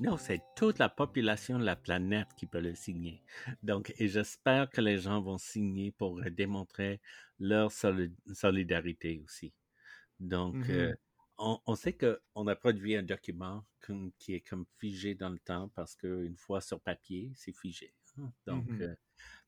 [0.00, 3.22] Non, c'est toute la population de la planète qui peut le signer.
[3.62, 7.00] Donc, et j'espère que les gens vont signer pour démontrer
[7.38, 7.70] leur
[8.32, 9.52] solidarité aussi.
[10.20, 10.94] Donc, mmh euh,
[11.36, 13.64] on, sait qu'on a produit un document
[14.18, 17.92] qui est comme figé dans le temps parce qu'une fois sur papier, c'est figé.
[18.18, 18.32] Hein.
[18.46, 18.94] Donc, mmh euh,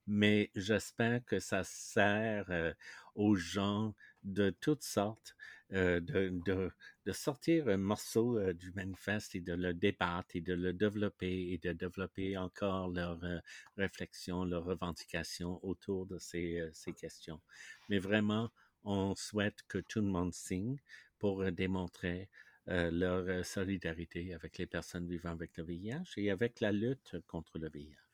[0.09, 2.73] mais j'espère que ça sert euh,
[3.15, 3.95] aux gens
[4.27, 5.37] de toutes sortes
[5.73, 6.71] euh, de,
[7.13, 11.59] sortir un morceau euh, du manifeste et de le débattre et de le développer et
[11.59, 13.39] de développer encore leurs euh,
[13.77, 17.41] réflexions, leurs revendications autour de ces, ces questions.
[17.89, 18.51] Mais vraiment,
[18.85, 20.79] on souhaite que tout le monde signe
[21.19, 22.29] pour démontrer
[22.69, 27.69] leur solidarité avec les personnes vivant avec le VIH et avec la lutte contre le
[27.69, 28.06] VIH.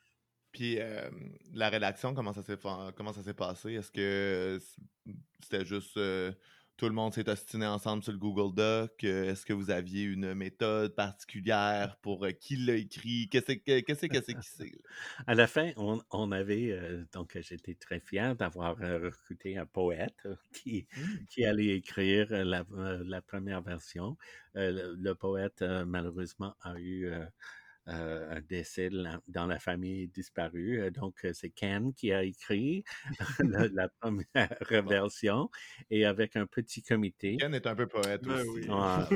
[0.53, 0.79] Puis
[1.55, 2.59] la rédaction, comment ça s'est
[2.95, 3.73] comment ça s'est passé?
[3.75, 4.59] Est-ce que
[5.41, 5.99] c'était juste
[6.83, 9.05] tout le monde s'est ostiné ensemble sur le Google Doc?
[9.05, 13.29] Est-ce que vous aviez une méthode particulière pour qui l'a écrit?
[13.31, 14.73] Qu'est-ce que c'est que c'est?
[15.27, 16.77] À la fin, on, avait,
[17.13, 21.25] donc j'étais très fier d'avoir recruté un poète qui, mmh.
[21.29, 22.65] qui allait écrire la,
[23.05, 24.17] la première version.
[24.55, 27.13] le, poète, malheureusement, a eu
[27.89, 28.91] euh, un décès
[29.27, 30.81] dans la famille disparue.
[30.81, 32.85] Euh, donc, euh, c'est Ken qui a écrit
[33.75, 34.25] la, première
[34.89, 35.51] version
[35.91, 37.39] et avec un petit comité.
[37.39, 38.69] Ken est un peu poète ben aussi.
[38.71, 39.09] un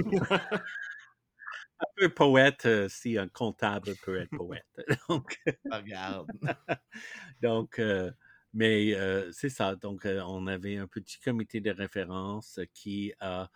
[1.96, 4.66] peu poète si un comptable peut être poète.
[5.09, 6.26] donc, regarde.
[7.42, 7.81] donc,
[8.52, 8.96] mais
[9.31, 9.76] c'est ça.
[9.76, 13.48] Donc, on avait un petit comité de référence qui a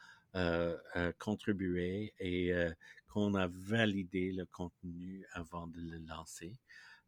[1.18, 2.54] contribué et
[3.10, 6.58] qu'on a validé le contenu avant de le lancer.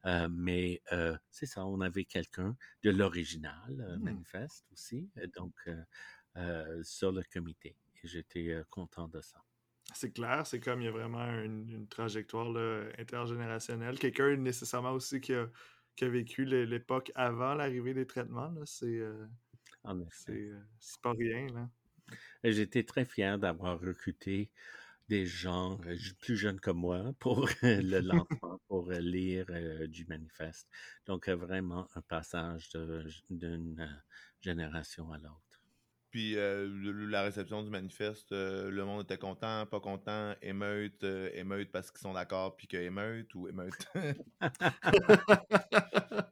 [0.05, 4.03] Euh, mais euh, c'est ça, on avait quelqu'un de l'original euh, mmh.
[4.03, 5.55] manifeste aussi, donc
[6.83, 7.77] sur le comité.
[8.03, 9.38] Et j'étais content de ça.
[9.95, 12.49] C'est clair, c'est comme il y a vraiment une, trajectoire
[12.99, 13.99] intergénérationnelle.
[13.99, 15.47] Quelqu'un nécessairement aussi qui a,
[15.95, 18.53] qui a vécu l'époque avant l'arrivée des traitements.
[18.65, 19.03] C'est
[20.09, 21.71] c'est pas rien.
[22.43, 24.51] J'étais très fier d'avoir recruté
[25.12, 27.62] des gens euh, plus jeunes que moi pour le
[28.01, 30.66] lancement, pour euh, lire euh, du manifeste.
[31.05, 32.70] Donc, vraiment un passage
[33.29, 34.03] d'une
[34.40, 35.37] génération à l'autre.
[36.11, 42.01] Puis la réception du manifeste, le monde était content, pas content, émeute, émeute parce qu'ils
[42.01, 43.88] sont d'accord, puis que émeute ou émeute?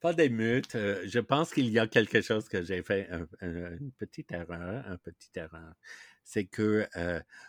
[0.00, 0.72] pas d'émeute.
[0.72, 3.08] je pense qu'il y a quelque chose que j'ai fait,
[3.40, 5.72] une petite erreur, un petit erreur
[6.28, 6.86] c'est que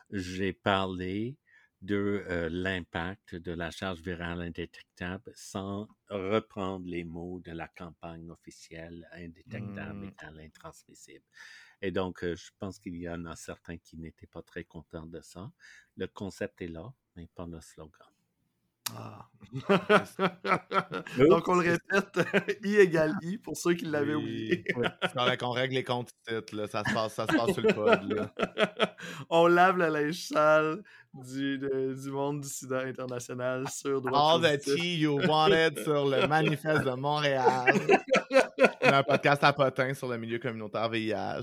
[0.09, 1.35] j'ai parlé
[1.81, 9.05] de l'impact de la charge virale indétectable sans reprendre les mots de la campagne officielle
[9.11, 10.39] indétectable mmh.
[10.39, 11.25] et intransmissible.
[11.81, 15.19] Et donc, je pense qu'il y en a certains qui n'étaient pas très contents de
[15.19, 15.51] ça.
[15.97, 18.07] Le concept est là, mais pas le slogan.
[18.97, 19.25] Ah.
[21.17, 24.63] Donc, on le répète, I égale I pour ceux qui l'avaient oublié.
[25.01, 26.11] C'est qu'on règle les comptes
[26.51, 26.67] là.
[26.67, 28.11] Ça, se passe, ça se passe sur le pod.
[28.11, 28.31] Là.
[29.29, 34.99] on lave le linge sale du, du monde du sida international sur All the tea
[34.99, 37.73] you wanted sur le manifeste de Montréal.
[38.83, 41.41] un podcast à potin sur le milieu communautaire VIH.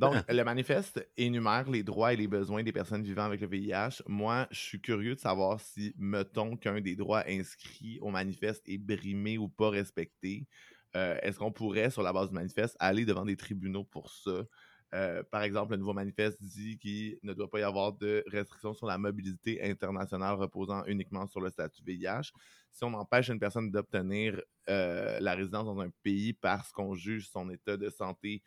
[0.00, 4.02] Donc, le manifeste énumère les droits et les besoins des personnes vivant avec le VIH.
[4.06, 8.78] Moi, je suis curieux de savoir si, mettons qu'un des droits inscrits au manifeste est
[8.78, 10.46] brimé ou pas respecté.
[10.96, 14.44] Euh, est-ce qu'on pourrait, sur la base du manifeste, aller devant des tribunaux pour ça?
[14.92, 18.72] Euh, par exemple, le nouveau manifeste dit qu'il ne doit pas y avoir de restrictions
[18.74, 22.32] sur la mobilité internationale reposant uniquement sur le statut VIH.
[22.72, 27.28] Si on empêche une personne d'obtenir euh, la résidence dans un pays parce qu'on juge
[27.28, 28.42] son état de santé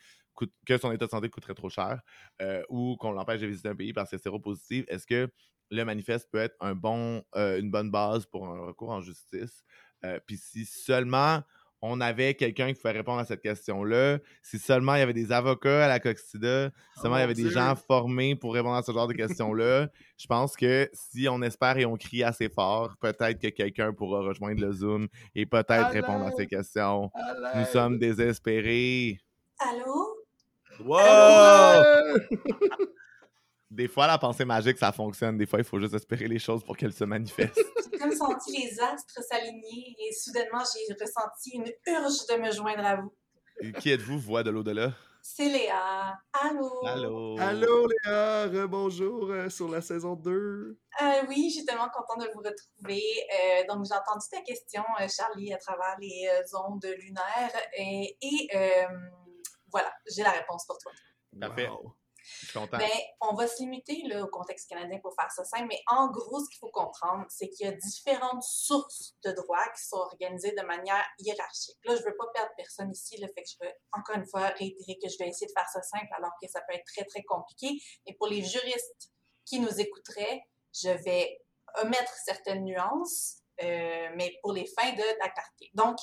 [0.66, 2.02] que son état de santé coûterait trop cher
[2.42, 5.30] euh, ou qu'on l'empêche de visiter un pays parce que c'est séropositif, est-ce que
[5.72, 9.64] le manifeste peut être un bon, euh, une bonne base pour un recours en justice?
[10.06, 11.42] Euh, puis si seulement
[11.86, 15.34] on avait quelqu'un qui pouvait répondre à cette question-là, si seulement il y avait des
[15.34, 18.84] avocats à la Coxida, si seulement il y avait des gens formés pour répondre à
[18.84, 22.96] ce genre de questions-là, je pense que si on espère et on crie assez fort,
[23.02, 27.12] peut-être que quelqu'un pourra rejoindre le Zoom et peut-être répondre à ces questions.
[27.54, 29.20] Nous sommes désespérés.
[29.60, 30.23] Allô?
[30.80, 32.18] Wow!
[33.70, 35.38] des fois, la pensée magique, ça fonctionne.
[35.38, 37.60] Des fois, il faut juste espérer les choses pour qu'elles se manifestent.
[37.92, 42.86] J'ai comme senti les astres s'aligner et soudainement, j'ai ressenti une urge de me joindre
[42.86, 43.14] à vous.
[43.80, 44.94] qui êtes-vous, voix de l'au-delà?
[45.22, 46.20] C'est Léa.
[46.34, 46.86] Allô?
[46.86, 47.40] Allô?
[47.40, 48.68] Allô, Léa.
[48.68, 50.32] Bonjour euh, sur la saison 2.
[51.02, 53.02] Euh, oui, je suis tellement contente de vous retrouver.
[53.02, 57.56] Euh, donc, j'ai entendu ta question, Charlie, à travers les ondes lunaires.
[57.78, 58.18] et
[59.74, 60.92] voilà, j'ai la réponse pour toi.
[61.40, 61.68] Parfait.
[62.24, 62.78] Je suis content.
[62.78, 66.10] Ben, on va se limiter là, au contexte canadien pour faire ça simple, mais en
[66.10, 69.98] gros, ce qu'il faut comprendre, c'est qu'il y a différentes sources de droits qui sont
[69.98, 71.78] organisées de manière hiérarchique.
[71.84, 74.26] Là, je ne veux pas perdre personne ici, le fait que je veux encore une
[74.26, 76.86] fois réitérer que je vais essayer de faire ça simple alors que ça peut être
[76.86, 77.78] très, très compliqué.
[78.06, 79.12] Et pour les juristes
[79.46, 81.42] qui nous écouteraient, je vais
[81.82, 85.72] omettre certaines nuances, euh, mais pour les fins de la clarté.
[85.74, 85.98] Donc,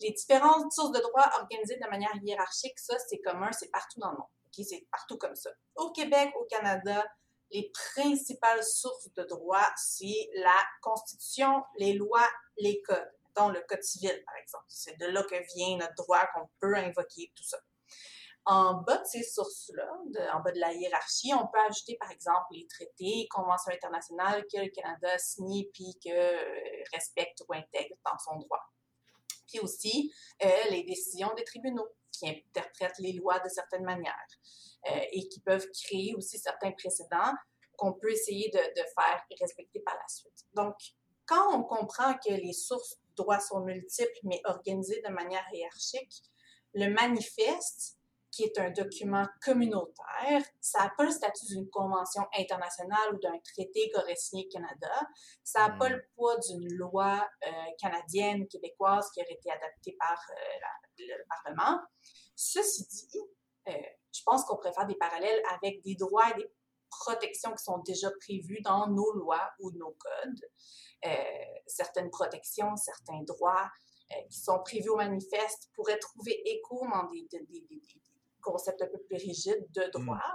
[0.00, 4.10] les différentes sources de droit organisées de manière hiérarchique, ça, c'est commun, c'est partout dans
[4.10, 4.28] le monde.
[4.52, 5.50] C'est partout comme ça.
[5.74, 7.04] Au Québec, au Canada,
[7.50, 13.10] les principales sources de droit, c'est la Constitution, les lois, les codes.
[13.36, 14.64] dont le Code civil, par exemple.
[14.68, 17.58] C'est de là que vient notre droit qu'on peut invoquer, tout ça.
[18.46, 19.88] En bas de ces sources-là,
[20.34, 24.60] en bas de la hiérarchie, on peut ajouter par exemple les traités, conventions internationales que
[24.60, 28.62] le Canada signe puis que euh, respecte ou intègre dans son droit.
[29.60, 30.12] Aussi
[30.44, 34.14] euh, les décisions des tribunaux qui interprètent les lois de certaines manières
[34.90, 37.32] euh, et qui peuvent créer aussi certains précédents
[37.76, 40.46] qu'on peut essayer de, de, faire respecter par la suite.
[40.54, 40.74] Donc,
[41.26, 46.22] quand on comprend que les sources de droit sont multiples mais organisées de manière hiérarchique,
[46.74, 47.98] le manifeste
[48.34, 50.42] qui est un document communautaire.
[50.60, 54.90] Ça n'a pas le statut d'une convention internationale ou d'un traité qu'aurait signé Canada.
[55.44, 55.92] Ça n'a pas hmm.
[55.92, 60.66] le poids d'une loi euh, canadienne, québécoise qui aurait été adaptée par euh,
[60.98, 61.80] le Parlement.
[62.34, 63.20] Ceci dit,
[63.68, 63.72] euh,
[64.12, 66.52] je pense qu'on pourrait faire des parallèles avec des droits et des
[66.90, 71.12] protections qui sont déjà prévues dans nos lois ou nos codes.
[71.66, 73.70] certaines protections, certains droits
[74.30, 77.80] qui sont prévus au manifeste pourraient trouver écho dans des, des, des,
[78.44, 79.90] concept un peu plus rigide de mm.
[79.90, 80.34] droit.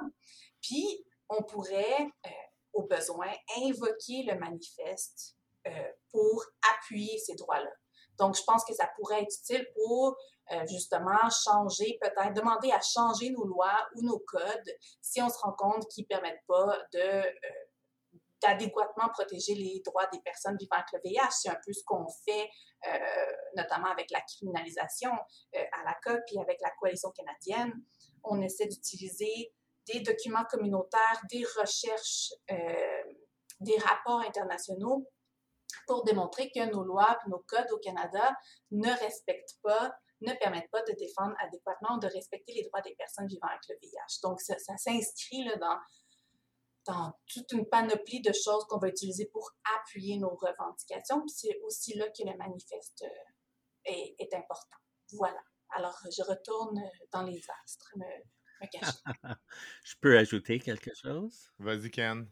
[0.62, 2.30] Puis, on pourrait, euh,
[2.74, 5.36] au besoin, invoquer le manifeste
[5.68, 6.44] euh, pour
[6.76, 7.72] appuyer ces droits-là.
[8.18, 10.18] Donc, je pense que ça pourrait être utile pour
[10.52, 15.38] euh, justement changer, peut-être demander à changer nos lois ou nos codes si on se
[15.38, 17.24] rend compte qu'ils ne permettent pas de
[18.42, 21.32] d'adéquatement protéger les droits des personnes vivant avec le VIH.
[21.32, 22.50] C'est un peu ce qu'on fait,
[23.58, 27.74] notamment avec la criminalisation à la COP et avec la coalition canadienne
[28.24, 29.54] on essaie d'utiliser
[29.88, 33.04] des documents communautaires, des recherches, euh,
[33.60, 35.08] des rapports internationaux
[35.88, 38.36] pour démontrer que nos lois nos codes au Canada
[38.72, 43.28] ne respectent pas, ne permettent pas de défendre adéquatement, de respecter les droits des personnes
[43.28, 44.20] vivant avec le VIH.
[44.24, 50.36] Donc, ça, s'inscrit dans, toute une panoplie de choses qu'on va utiliser pour appuyer nos
[50.36, 51.24] revendications.
[51.28, 54.78] C'est aussi là que le manifeste euh, est important.
[55.14, 55.40] Voilà.
[55.72, 58.06] Alors, je retourne dans les astres, me,
[58.62, 58.98] me cacher.
[59.84, 61.52] je peux ajouter quelque chose?
[61.60, 62.28] Vas-y, Ken.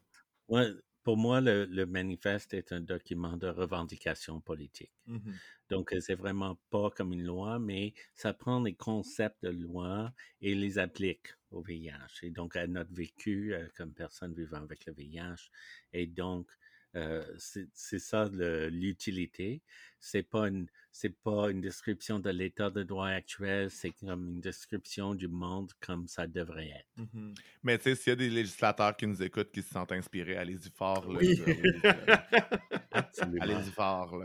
[1.04, 4.94] pour moi, le, manifeste est un document de revendication politique.
[5.06, 5.32] Mmh
[5.70, 10.56] Donc, c'est vraiment pas comme une loi, mais ça prend les concepts de loi et
[10.56, 14.94] les applique au VIH et donc à notre vécu euh, comme personne vivant avec le
[14.94, 15.50] VIH.
[15.94, 16.50] Et donc,
[16.96, 19.62] euh, c'est ça l'utilité.
[20.00, 24.42] C'est pas une c'est pas une description de l'état de droit actuel, c'est comme une
[24.42, 26.88] description du monde comme ça devrait être.
[26.96, 29.92] Mmh Mais tu sais, s'il y a des législateurs qui nous écoutent qui se sentent
[29.92, 31.06] inspirés, allez-y fort.
[31.08, 31.40] oui.
[33.42, 34.20] allez-y fort.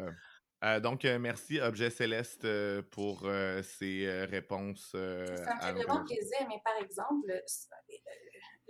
[0.64, 2.46] Euh, donc, euh, merci Objet Céleste
[2.90, 3.28] pour
[3.62, 4.92] ces réponses.
[4.92, 7.42] ça me fait vraiment plaisir, mais par exemple,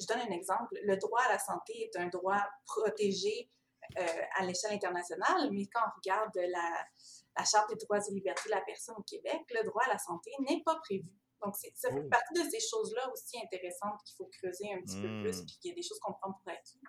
[0.00, 0.74] je donne un exemple.
[0.85, 3.62] Le droit à la santé est un droit protégé euh,
[3.97, 6.87] à l'échelle internationale, mais quand on regarde la,
[7.37, 9.99] la, Charte des droits et libertés de la personne au Québec, le droit à la
[9.99, 11.11] santé n'est pas prévu.
[11.45, 12.09] Donc, ça fait oh.
[12.09, 15.47] partie de ces choses-là aussi intéressantes qu'il faut creuser un petit peu plus, hmm.
[15.47, 16.81] puis qu'il y a des choses qu'on prend pour acquis,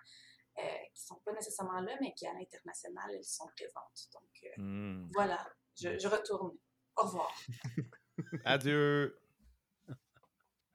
[0.58, 0.62] euh,
[0.94, 4.08] qui ne sont pas nécessairement là, mais qui, à l'international, elles sont présentes.
[4.12, 5.10] Donc, euh, hmm.
[5.12, 5.44] voilà,
[5.76, 6.56] je, je retourne.
[6.96, 7.34] Au revoir.
[8.44, 9.18] Adieu.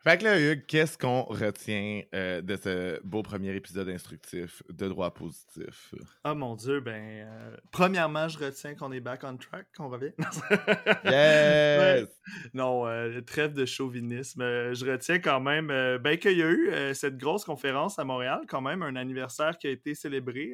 [0.01, 4.87] Fait que là, Hugues, qu'est-ce qu'on retient euh, de ce beau premier épisode instructif de
[4.87, 5.93] droit positif?
[6.23, 10.13] Ah mon Dieu, ben, euh, premièrement, je retiens qu'on est back on track, qu'on revient.
[11.03, 12.07] yes!
[12.53, 14.41] Non, euh, trêve de chauvinisme.
[14.41, 18.61] je retiens quand même, ben, qu'il y a eu cette grosse conférence à Montréal, quand
[18.61, 20.53] même, un anniversaire qui a été célébré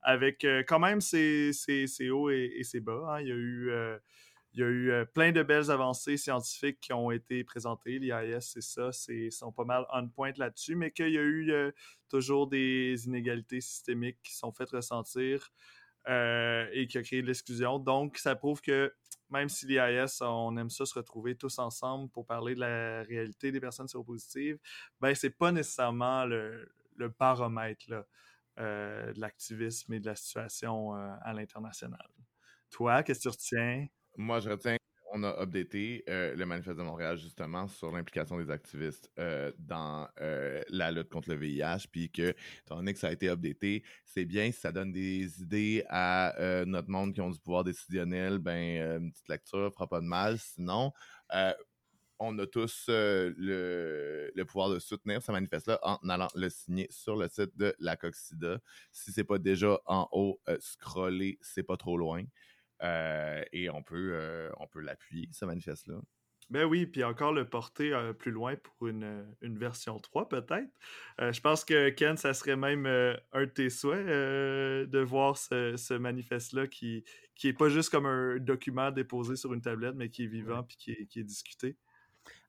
[0.00, 1.52] avec quand même ses,
[2.10, 3.04] hauts et, ses bas.
[3.10, 3.20] Hein.
[3.20, 3.70] Il y a eu
[4.54, 7.98] il y a eu euh, plein de belles avancées scientifiques qui ont été présentées.
[7.98, 11.50] L'IAS, c'est ça, ils sont pas mal on point là-dessus, mais qu'il y a eu
[11.50, 11.70] euh,
[12.08, 15.52] toujours des inégalités systémiques qui sont faites ressentir
[16.08, 17.78] euh, et qui a créé de l'exclusion.
[17.78, 18.92] Donc, ça prouve que
[19.30, 23.52] même si l'IAS, on aime ça se retrouver tous ensemble pour parler de la réalité
[23.52, 24.58] des personnes séropositives,
[25.00, 26.72] ben c'est pas nécessairement le
[27.18, 32.08] baromètre de l'activisme et de la situation à l'international.
[32.70, 33.88] Toi, qu'est-ce que tu retiens?
[34.20, 34.76] Moi, je retiens
[35.12, 40.08] qu'on a updaté euh, le manifeste de Montréal justement sur l'implication des activistes euh, dans
[40.20, 43.84] euh, la lutte contre le VIH, puis que, étant donné que ça a été updaté,
[44.04, 46.34] c'est bien si ça donne des idées à
[46.66, 50.36] notre monde qui ont du pouvoir décisionnel, ben une petite lecture fera pas de mal.
[50.36, 50.92] Sinon,
[52.18, 57.28] on a tous le, pouvoir de soutenir ce manifeste-là en allant le signer sur le
[57.28, 58.58] site de la Coxida.
[58.90, 62.24] Si c'est pas déjà en haut, scroller, c'est pas trop loin.
[62.82, 65.96] Euh, et on peut, euh, on peut l'appuyer, ce manifeste-là.
[66.50, 70.70] Ben oui, puis encore le porter euh, plus loin pour une, une version 3 peut-être.
[71.18, 75.92] je pense que Ken, ça serait même un de tes souhaits de voir ce, ce
[75.92, 77.04] manifeste-là qui,
[77.34, 80.62] qui est pas juste comme un document déposé sur une tablette, mais qui est vivant
[80.62, 81.76] puis qui est, qui est discuté.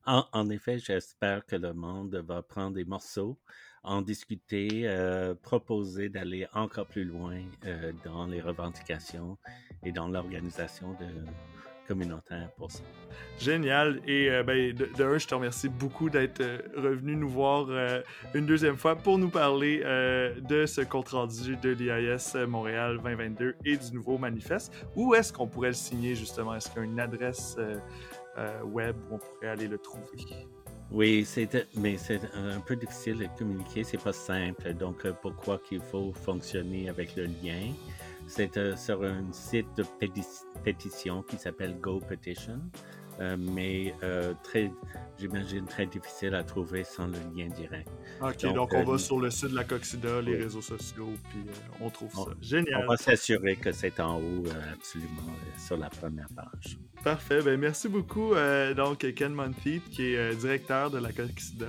[0.06, 3.38] En, en effet, j'espère que le monde va prendre des morceaux,
[3.82, 9.38] en discuter, euh, proposer d'aller encore plus loin euh, dans les revendications
[9.84, 11.06] et dans l'organisation de,
[11.90, 12.84] communautaire pour ça.
[13.38, 14.00] Génial.
[14.06, 17.66] Et euh, ben, de, de, un, je te remercie beaucoup d'être euh, revenu nous voir
[18.32, 23.92] une deuxième fois pour nous parler de ce compte-rendu de l'IAS Montréal 2022 et du
[23.92, 24.72] nouveau manifeste.
[24.94, 26.54] Où est-ce qu'on pourrait le signer, justement?
[26.54, 27.56] Est-ce qu'il y a une adresse
[28.64, 30.46] web où on pourrait aller le trouver?
[30.92, 34.74] Oui, c'est, mais c'est un peu difficile de communiquer, c'est pas simple.
[34.74, 37.72] Donc, euh, pourquoi qu'il faut fonctionner avec le lien?
[38.26, 42.60] C'est euh, sur un site de péti- pétition qui s'appelle Go Petition,
[43.20, 44.72] euh, mais euh, très,
[45.18, 47.88] j'imagine très difficile à trouver sans le lien direct.
[48.22, 50.42] Ok, Donc, donc, euh, on va sur le site de la Coxida, les oui.
[50.44, 51.40] réseaux sociaux, puis
[51.80, 52.30] on trouve On- ça.
[52.40, 52.82] Génial.
[52.84, 56.78] On va s'assurer que c'est en haut, absolument, sur la première page.
[57.04, 57.40] Parfait.
[57.42, 58.32] Ben, merci beaucoup,
[58.76, 61.66] donc, Ken Monteith, qui est directeur de la Coxida.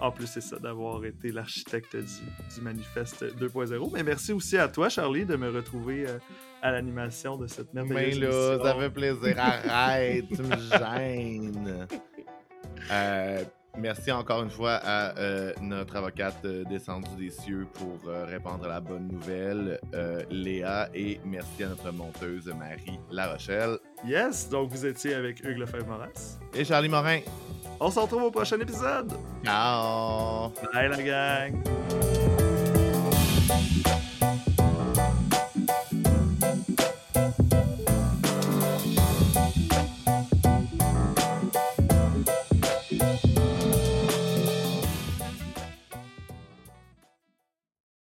[0.00, 3.90] En plus, c'est ça, d'avoir été l'architecte du, du manifeste 2.0.
[3.94, 6.06] Mais merci aussi à toi, Charlie, de me retrouver
[6.66, 8.64] à l'animation de cette Mais merveilleuse là, émission.
[8.64, 9.36] ça fait plaisir.
[9.70, 11.86] Arrête, tu me gênes.
[12.92, 13.42] Euh,
[13.78, 17.98] merci encore une fois à euh, notre avocate euh, descendue des cieux pour
[18.28, 19.80] répandre la bonne nouvelle,
[20.30, 25.58] Léa, et merci à notre monteuse Marie La Rochelle Yes, donc vous étiez avec Hugues
[25.58, 26.38] Lefebvre-Moras.
[26.54, 27.20] et Charlie Morin.
[27.80, 29.12] On se retrouve au prochain épisode.
[29.44, 30.50] Ciao!
[30.72, 31.62] Bye la gang.